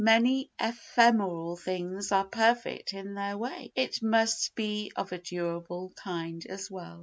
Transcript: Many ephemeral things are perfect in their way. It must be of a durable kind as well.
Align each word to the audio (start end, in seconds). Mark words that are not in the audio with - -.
Many 0.03 0.49
ephemeral 0.59 1.55
things 1.57 2.11
are 2.11 2.23
perfect 2.25 2.91
in 2.93 3.13
their 3.13 3.37
way. 3.37 3.71
It 3.75 4.01
must 4.01 4.55
be 4.55 4.91
of 4.95 5.11
a 5.11 5.19
durable 5.19 5.93
kind 5.95 6.43
as 6.47 6.71
well. 6.71 6.99